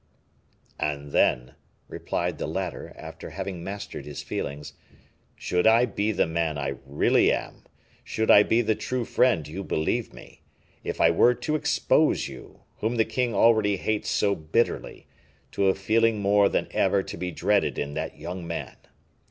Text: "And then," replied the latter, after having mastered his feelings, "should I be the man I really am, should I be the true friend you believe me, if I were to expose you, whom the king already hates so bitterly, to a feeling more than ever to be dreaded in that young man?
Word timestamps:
"And 0.79 1.11
then," 1.11 1.53
replied 1.87 2.39
the 2.39 2.47
latter, 2.47 2.91
after 2.97 3.29
having 3.29 3.63
mastered 3.63 4.07
his 4.07 4.23
feelings, 4.23 4.73
"should 5.35 5.67
I 5.67 5.85
be 5.85 6.11
the 6.11 6.25
man 6.25 6.57
I 6.57 6.77
really 6.87 7.31
am, 7.31 7.65
should 8.03 8.31
I 8.31 8.41
be 8.41 8.63
the 8.63 8.73
true 8.73 9.05
friend 9.05 9.47
you 9.47 9.63
believe 9.63 10.11
me, 10.11 10.41
if 10.83 10.99
I 10.99 11.11
were 11.11 11.35
to 11.35 11.55
expose 11.55 12.27
you, 12.27 12.61
whom 12.79 12.95
the 12.95 13.05
king 13.05 13.35
already 13.35 13.77
hates 13.77 14.09
so 14.09 14.33
bitterly, 14.33 15.05
to 15.51 15.67
a 15.67 15.75
feeling 15.75 16.19
more 16.19 16.49
than 16.49 16.67
ever 16.71 17.03
to 17.03 17.15
be 17.15 17.29
dreaded 17.29 17.77
in 17.77 17.93
that 17.93 18.17
young 18.17 18.47
man? 18.47 18.77